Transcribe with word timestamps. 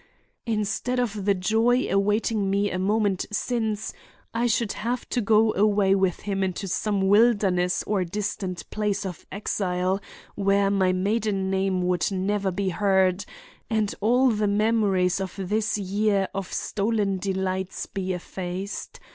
Instead 0.47 0.97
of 0.99 1.25
the 1.25 1.35
joy 1.35 1.87
awaiting 1.87 2.49
me 2.49 2.71
a 2.71 2.79
moment 2.79 3.27
since, 3.31 3.93
I 4.33 4.47
should 4.47 4.71
have 4.71 5.07
to 5.09 5.21
go 5.21 5.53
away 5.53 5.93
with 5.93 6.21
him 6.21 6.43
into 6.43 6.67
some 6.67 7.07
wilderness 7.07 7.83
or 7.83 8.03
distant 8.03 8.67
place 8.71 9.05
of 9.05 9.27
exile 9.31 10.01
where 10.33 10.71
my 10.71 10.91
maiden 10.91 11.51
name 11.51 11.83
would 11.83 12.11
never 12.11 12.49
be 12.49 12.69
heard, 12.69 13.25
and 13.69 13.93
all 14.01 14.31
the 14.31 14.47
memories 14.47 15.21
of 15.21 15.35
this 15.37 15.77
year 15.77 16.27
of 16.33 16.51
stolen 16.51 17.19
delights 17.19 17.85
be 17.85 18.11
effaced. 18.11 18.99